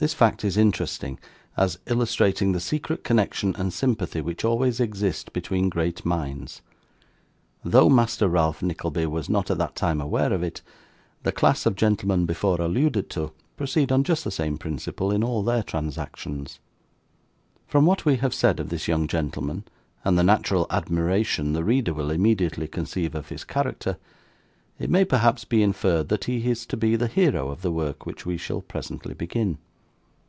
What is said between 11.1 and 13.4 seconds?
the class of gentlemen before alluded to,